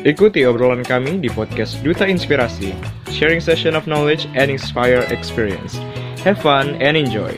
[0.00, 2.72] Ikuti obrolan kami di podcast Duta Inspirasi,
[3.12, 5.76] sharing session of knowledge and inspire experience.
[6.24, 7.36] Have fun and enjoy.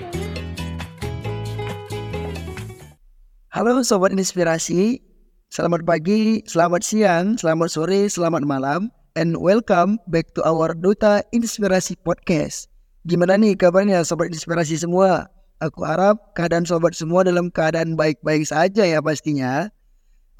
[3.51, 5.03] Halo Sobat Inspirasi,
[5.51, 11.99] selamat pagi, selamat siang, selamat sore, selamat malam, and welcome back to our Duta Inspirasi
[11.99, 12.71] Podcast.
[13.03, 15.26] Gimana nih kabarnya Sobat Inspirasi semua?
[15.58, 19.66] Aku harap keadaan sobat semua dalam keadaan baik-baik saja ya pastinya.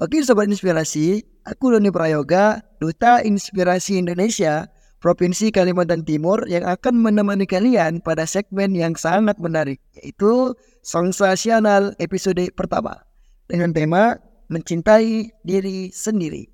[0.01, 4.65] Oke Sobat Inspirasi, aku Doni Prayoga, Duta Inspirasi Indonesia,
[4.97, 12.41] Provinsi Kalimantan Timur yang akan menemani kalian pada segmen yang sangat menarik, yaitu Sensasional episode
[12.57, 13.05] pertama
[13.45, 14.17] dengan tema
[14.49, 16.49] Mencintai Diri Sendiri.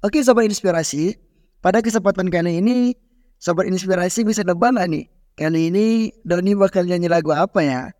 [0.00, 1.12] Oke Sobat Inspirasi,
[1.60, 2.96] pada kesempatan kali ini,
[3.36, 5.12] Sobat Inspirasi bisa nebak nih?
[5.36, 7.92] Kali ini Doni bakal nyanyi lagu apa ya?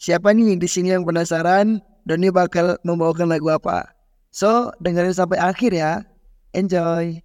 [0.00, 3.99] Siapa nih di sini yang penasaran Doni bakal membawakan lagu apa?
[4.30, 6.06] So, dengerin sampai akhir ya.
[6.54, 7.18] Enjoy.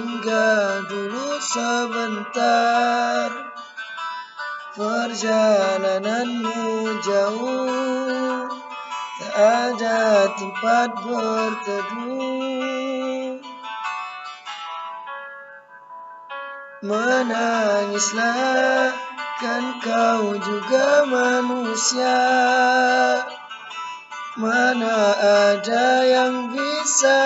[0.00, 3.28] Singgah dulu sebentar.
[4.72, 6.64] Perjalananmu
[7.04, 8.48] jauh.
[9.20, 12.16] Tak ada tempat berteduh.
[16.80, 17.76] Menangislah
[19.36, 22.24] kan kau juga manusia.
[24.40, 27.20] Mana ada yang bisa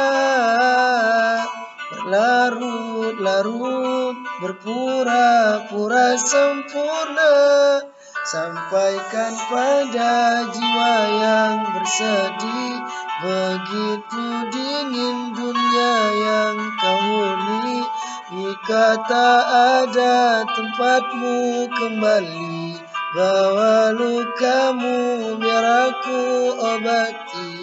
[2.04, 7.32] berlarut-larut berpura-pura sempurna.
[8.24, 12.80] Sampaikan pada jiwa yang bersedih
[13.24, 15.92] Begitu dingin dunia
[16.24, 17.84] yang kau huni.
[18.32, 19.44] Jika tak
[19.80, 22.80] ada tempatmu kembali
[23.14, 26.22] Bawa lukamu biar aku
[26.58, 27.62] obati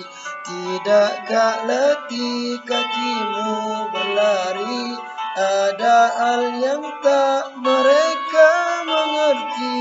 [0.51, 4.99] Tidakkah letih kakimu berlari.
[5.31, 8.51] Ada hal yang tak mereka
[8.83, 9.79] mengerti.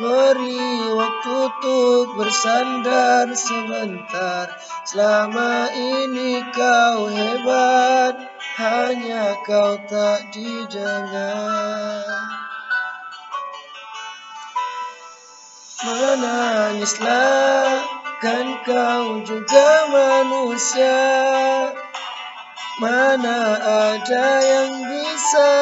[0.00, 4.56] Beri waktu untuk bersandar sebentar.
[4.88, 8.16] Selama ini kau hebat
[8.56, 12.08] Hanya kau tak didengar.
[15.84, 21.00] Menangislah kan kau juga manusia.
[22.80, 25.52] Mana ada yang bisa?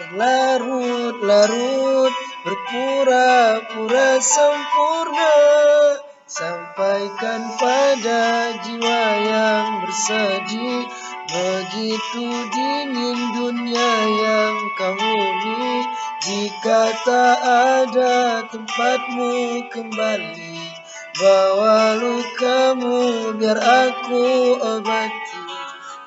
[0.00, 2.12] Berlarut-larut
[2.44, 5.36] berpura-pura sempurna.
[6.24, 10.88] Sampaikan pada jiwa yang bersedih
[11.24, 13.92] Begitu dingin dunia
[14.22, 15.80] yang kau huni
[16.24, 20.56] Jika tak ada tempatmu kembali
[21.20, 25.44] Bawa lukamu biar aku obati.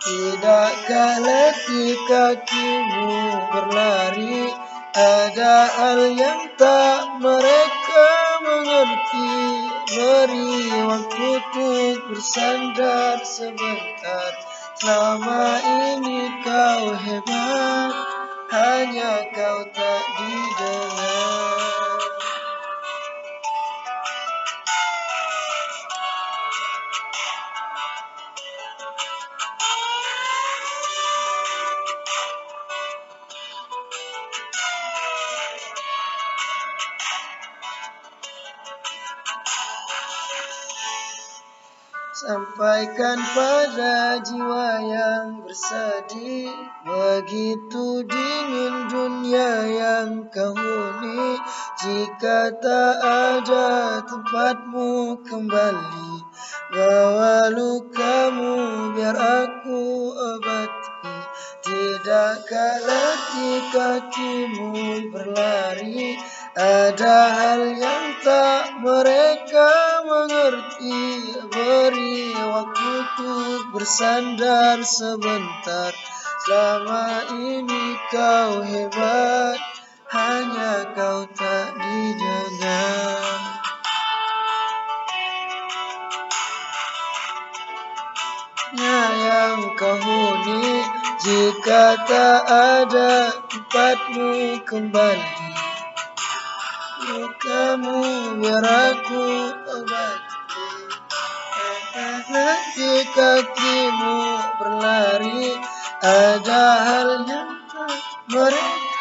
[0.01, 3.13] Tidakkah letih kakimu
[3.53, 4.49] berlari?
[4.97, 8.09] Ada hal yang tak mereka
[8.41, 9.37] mengerti.
[9.85, 14.33] Beri waktu untuk bersandar sebentar.
[14.81, 18.16] Selama ini kau hebat
[18.47, 21.56] Hanya kau tak didengar
[42.27, 46.51] Sampaikan pada jiwa yang bersedih
[46.83, 51.39] Begitu dingin dunia yang kau huni
[51.79, 56.19] Jika tak ada tempatmu kembali.
[56.67, 58.55] Bawa lukamu
[58.91, 61.15] biar aku obati.
[61.63, 64.75] Tidakkah letih kakimu
[65.15, 66.19] berlari
[66.57, 71.29] Ada hal yang tak mereka mengerti.
[71.53, 75.93] Beri waktu untuk bersandar sebentar.
[76.41, 79.61] Selama ini kau hebat
[80.09, 83.37] Hanya kau tak didengar.
[88.81, 90.81] Ya yang kau huni
[91.21, 95.66] Jika tak ada tempatmu kembali.
[97.17, 97.97] Lukamu
[98.37, 100.69] biar aku obati
[102.29, 104.17] Nanti kakimu
[104.61, 105.57] berlari.
[105.97, 107.97] Ada hal yang tak
[108.29, 108.93] mereka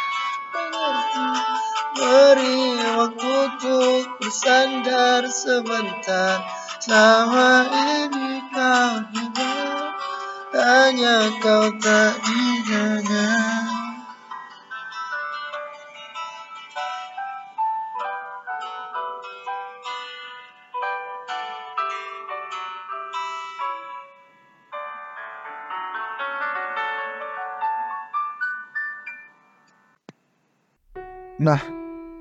[0.48, 1.28] mengerti
[1.92, 2.60] Beri
[2.96, 6.40] waktu untuk bersandar sebentar.
[6.80, 9.92] Selama ini kau hidup
[10.56, 13.15] Hanya kau tak dijaga
[31.46, 31.62] Nah,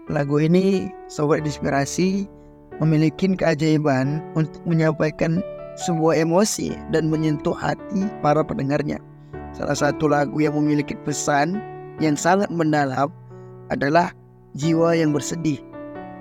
[0.06, 2.30] lagu ini Sobat Inspirasi
[2.78, 5.42] memiliki keajaiban untuk menyampaikan
[5.82, 9.02] sebuah emosi dan menyentuh hati para pendengarnya.
[9.58, 11.58] Salah satu lagu yang memiliki pesan
[11.98, 13.10] yang sangat mendalam
[13.74, 14.14] adalah
[14.54, 15.58] jiwa yang bersedih.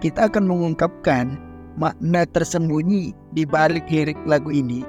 [0.00, 1.36] Kita akan mengungkapkan
[1.76, 4.80] makna tersembunyi di balik lirik lagu ini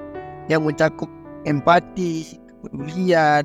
[0.48, 1.12] yang mencakup
[1.44, 3.44] empati, kepedulian,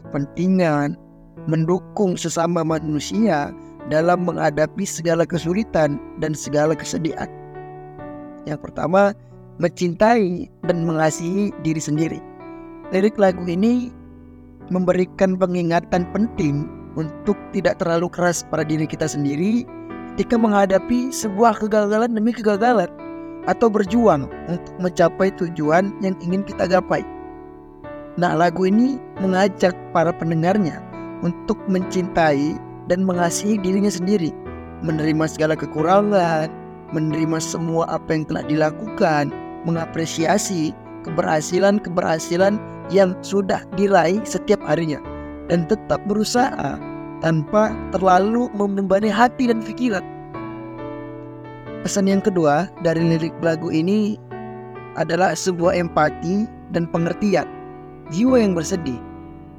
[0.00, 0.96] kepentingan,
[1.44, 3.52] mendukung sesama manusia
[3.88, 7.28] dalam menghadapi segala kesulitan dan segala kesedihan.
[8.44, 9.12] Yang pertama,
[9.58, 12.20] mencintai dan mengasihi diri sendiri.
[12.94, 13.92] Lirik lagu ini
[14.72, 19.64] memberikan pengingatan penting untuk tidak terlalu keras pada diri kita sendiri
[20.16, 22.90] ketika menghadapi sebuah kegagalan demi kegagalan
[23.46, 27.06] atau berjuang untuk mencapai tujuan yang ingin kita gapai.
[28.18, 30.82] Nah, lagu ini mengajak para pendengarnya
[31.22, 32.58] untuk mencintai
[32.88, 34.32] dan mengasihi dirinya sendiri,
[34.80, 36.48] menerima segala kekurangan,
[36.96, 39.30] menerima semua apa yang telah dilakukan,
[39.68, 40.72] mengapresiasi
[41.04, 42.56] keberhasilan-keberhasilan
[42.88, 44.98] yang sudah diraih setiap harinya,
[45.52, 46.80] dan tetap berusaha
[47.20, 50.04] tanpa terlalu membebani hati dan pikiran.
[51.84, 54.18] Pesan yang kedua dari lirik lagu ini
[54.98, 57.46] adalah sebuah empati dan pengertian.
[58.08, 58.98] Jiwa yang bersedih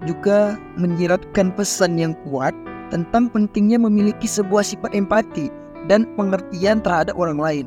[0.09, 2.55] juga menyiratkan pesan yang kuat
[2.89, 5.49] tentang pentingnya memiliki sebuah sifat empati
[5.89, 7.65] dan pengertian terhadap orang lain.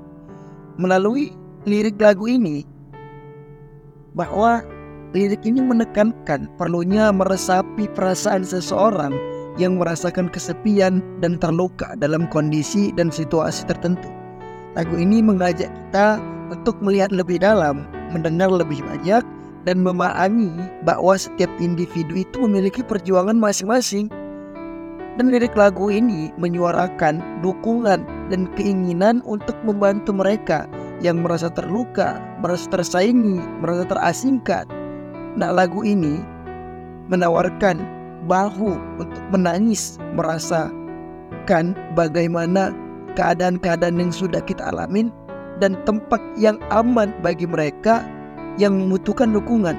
[0.78, 1.34] Melalui
[1.66, 2.66] lirik lagu ini,
[4.12, 4.60] bahwa
[5.16, 9.12] lirik ini menekankan perlunya meresapi perasaan seseorang
[9.60, 14.08] yang merasakan kesepian dan terluka dalam kondisi dan situasi tertentu.
[14.72, 16.16] Lagu ini mengajak kita
[16.48, 19.20] untuk melihat lebih dalam, mendengar lebih banyak,
[19.68, 20.50] dan memahami
[20.82, 24.08] bahwa setiap individu itu memiliki perjuangan masing-masing.
[25.20, 28.00] Dan lirik lagu ini menyuarakan dukungan
[28.32, 30.64] dan keinginan untuk membantu mereka
[31.04, 34.64] yang merasa terluka, merasa tersaingi, merasa terasingkan.
[35.36, 36.16] Nah, lagu ini
[37.12, 37.76] menawarkan
[38.24, 42.72] bahu untuk menangis, merasakan bagaimana
[43.12, 45.12] keadaan-keadaan yang sudah kita alamin
[45.60, 48.00] dan tempat yang aman bagi mereka
[48.56, 49.76] yang membutuhkan dukungan.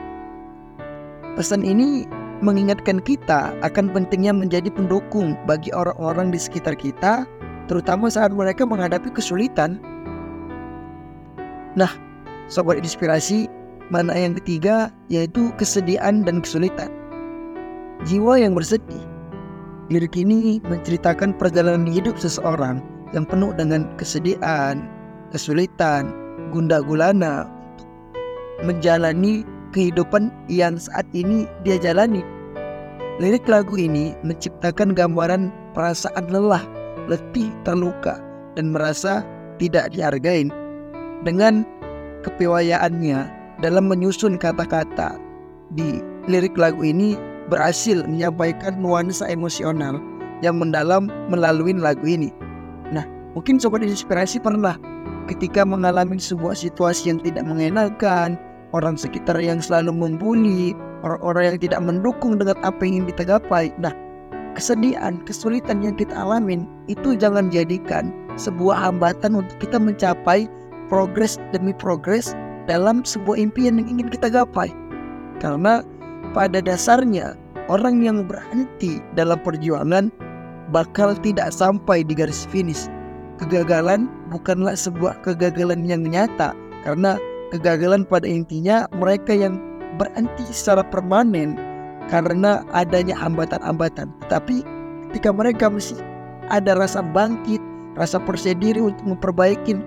[1.33, 2.05] Pesan ini
[2.43, 7.23] mengingatkan kita akan pentingnya menjadi pendukung bagi orang-orang di sekitar kita,
[7.71, 9.79] terutama saat mereka menghadapi kesulitan.
[11.79, 11.89] Nah,
[12.51, 13.47] sobat inspirasi,
[13.87, 16.91] mana yang ketiga yaitu kesedihan dan kesulitan.
[18.03, 19.01] Jiwa yang bersedih.
[19.87, 22.83] Lirik ini menceritakan perjalanan hidup seseorang
[23.15, 24.83] yang penuh dengan kesedihan,
[25.31, 26.11] kesulitan,
[26.51, 27.47] gundah gulana
[28.63, 29.43] menjalani
[29.75, 32.23] kehidupan yang saat ini dia jalani.
[33.21, 36.65] Lirik lagu ini menciptakan gambaran perasaan lelah,
[37.05, 38.17] letih, terluka,
[38.57, 39.21] dan merasa
[39.61, 40.49] tidak dihargai.
[41.21, 41.61] Dengan
[42.25, 43.29] kepiawayaannya
[43.61, 45.21] dalam menyusun kata-kata
[45.77, 47.13] di lirik lagu ini
[47.53, 50.01] berhasil menyampaikan nuansa emosional
[50.41, 52.33] yang mendalam melalui lagu ini.
[52.89, 53.05] Nah,
[53.37, 54.73] mungkin sobat inspirasi pernah
[55.29, 58.41] ketika mengalami sebuah situasi yang tidak mengenakan,
[58.73, 60.73] orang sekitar yang selalu membuli,
[61.03, 63.69] orang-orang yang tidak mendukung dengan apa yang ingin kita gapai.
[63.77, 63.93] Nah,
[64.55, 70.49] kesedihan, kesulitan yang kita alamin itu jangan jadikan sebuah hambatan untuk kita mencapai
[70.87, 72.33] progres demi progres
[72.65, 74.71] dalam sebuah impian yang ingin kita gapai.
[75.43, 75.83] Karena
[76.31, 77.35] pada dasarnya
[77.67, 80.09] orang yang berhenti dalam perjuangan
[80.71, 82.87] bakal tidak sampai di garis finish.
[83.41, 86.55] Kegagalan bukanlah sebuah kegagalan yang nyata
[86.87, 87.19] karena
[87.51, 89.59] kegagalan pada intinya mereka yang
[89.97, 91.55] berhenti secara permanen
[92.11, 94.11] karena adanya hambatan-hambatan.
[94.27, 94.65] Tetapi
[95.11, 95.99] ketika mereka masih
[96.51, 97.61] ada rasa bangkit,
[97.95, 99.77] rasa percaya diri untuk memperbaiki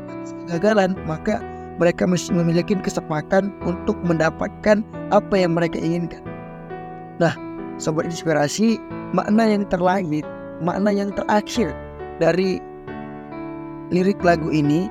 [0.46, 1.42] kegagalan, maka
[1.76, 4.80] mereka masih memiliki kesempatan untuk mendapatkan
[5.12, 6.24] apa yang mereka inginkan.
[7.20, 7.36] Nah,
[7.76, 8.80] sobat inspirasi,
[9.12, 10.24] makna yang terlahir,
[10.64, 11.72] makna yang terakhir
[12.16, 12.60] dari
[13.92, 14.88] lirik lagu ini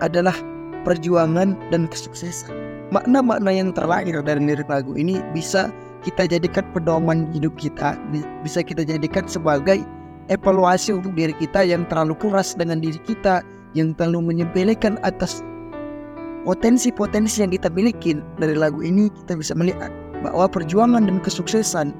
[0.00, 0.34] adalah
[0.82, 2.67] perjuangan dan kesuksesan.
[2.88, 5.68] Makna-makna yang terlahir dari lirik lagu ini bisa
[6.00, 8.00] kita jadikan pedoman hidup kita,
[8.40, 9.84] bisa kita jadikan sebagai
[10.32, 13.44] evaluasi untuk diri kita yang terlalu keras dengan diri kita,
[13.76, 15.44] yang terlalu menyepelekan atas
[16.48, 19.92] potensi-potensi yang kita miliki dari lagu ini kita bisa melihat
[20.24, 21.92] bahwa perjuangan dan kesuksesan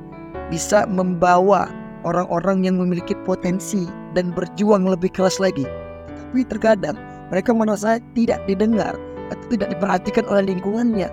[0.49, 1.69] bisa membawa
[2.09, 3.85] orang-orang yang memiliki potensi
[4.17, 5.69] dan berjuang lebih keras lagi.
[6.09, 6.97] Tapi terkadang
[7.29, 8.97] mereka merasa tidak didengar
[9.33, 11.09] atau tidak diperhatikan oleh lingkungannya.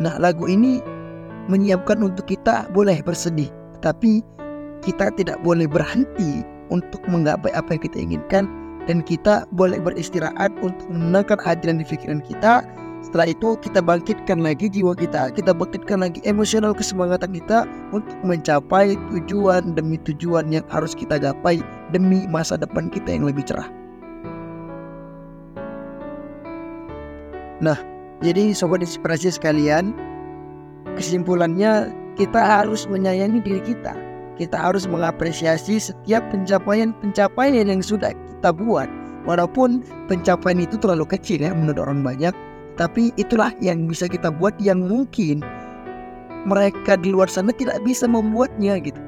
[0.00, 0.82] Nah, lagu ini
[1.46, 3.50] menyiapkan untuk kita boleh bersedih,
[3.84, 4.22] tapi
[4.82, 6.42] kita tidak boleh berhenti
[6.74, 8.44] untuk menggapai apa yang kita inginkan
[8.90, 12.66] dan kita boleh beristirahat untuk menenangkan hati dan pikiran kita.
[13.02, 18.94] Setelah itu kita bangkitkan lagi jiwa kita, kita bangkitkan lagi emosional kesemangatan kita untuk mencapai
[19.10, 21.58] tujuan demi tujuan yang harus kita gapai
[21.90, 23.81] demi masa depan kita yang lebih cerah.
[27.62, 27.78] Nah,
[28.20, 29.94] jadi sobat inspirasi sekalian,
[30.98, 33.94] kesimpulannya kita harus menyayangi diri kita.
[34.34, 38.90] Kita harus mengapresiasi setiap pencapaian-pencapaian yang sudah kita buat.
[39.22, 42.34] Walaupun pencapaian itu terlalu kecil ya menurut orang banyak,
[42.74, 45.46] tapi itulah yang bisa kita buat yang mungkin
[46.42, 48.98] mereka di luar sana tidak bisa membuatnya gitu.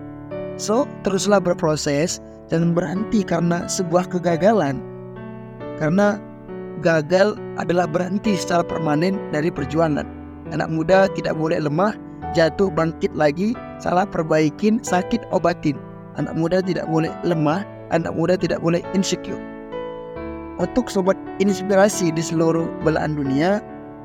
[0.55, 4.79] So, teruslah berproses, jangan berhenti karena sebuah kegagalan.
[5.83, 6.23] Karena
[6.79, 10.07] gagal adalah berhenti secara permanen dari perjuangan.
[10.53, 11.97] Anak muda tidak boleh lemah,
[12.37, 15.79] jatuh bangkit lagi, salah perbaikin, sakit obatin.
[16.19, 19.41] Anak muda tidak boleh lemah, anak muda tidak boleh insecure.
[20.63, 23.59] Untuk sobat inspirasi di seluruh belahan dunia,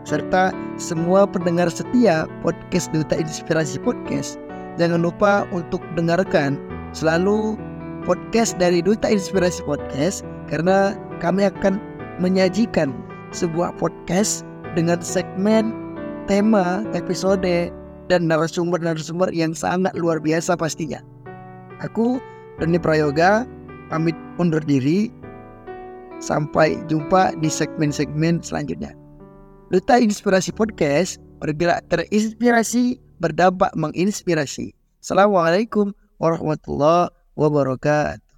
[0.10, 0.50] serta
[0.82, 4.42] semua pendengar setia podcast Duta Inspirasi Podcast,
[4.82, 6.58] jangan lupa untuk dengarkan
[6.98, 7.54] selalu
[8.02, 11.78] podcast dari Duta Inspirasi Podcast karena kami akan
[12.18, 12.90] menyajikan
[13.32, 15.74] sebuah podcast dengan segmen,
[16.30, 17.74] tema, episode,
[18.10, 21.02] dan narasumber-narasumber yang sangat luar biasa pastinya.
[21.82, 22.18] Aku,
[22.58, 23.46] Doni Prayoga,
[23.90, 25.14] pamit undur diri.
[26.20, 28.92] Sampai jumpa di segmen-segmen selanjutnya.
[29.72, 34.76] Duta Inspirasi Podcast bergerak terinspirasi, berdampak menginspirasi.
[35.00, 37.08] Assalamualaikum warahmatullahi
[37.40, 38.29] wabarakatuh.